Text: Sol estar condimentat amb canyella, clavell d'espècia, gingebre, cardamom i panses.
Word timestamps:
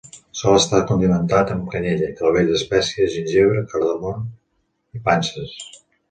Sol 0.37 0.55
estar 0.59 0.77
condimentat 0.91 1.51
amb 1.55 1.67
canyella, 1.73 2.07
clavell 2.21 2.49
d'espècia, 2.51 3.09
gingebre, 3.17 3.61
cardamom 3.75 4.25
i 5.01 5.03
panses. 5.11 5.53